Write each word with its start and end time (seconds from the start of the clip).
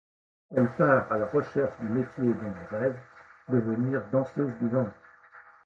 Elle 0.49 0.75
part 0.77 1.11
à 1.11 1.19
la 1.19 1.27
recherche 1.27 1.79
du 1.79 1.85
métier 1.89 2.25
dont 2.33 2.53
elle 2.71 2.75
rêve, 2.79 2.99
devenir 3.49 4.01
danseuse 4.11 4.57
du 4.59 4.67
ventre. 4.67 4.95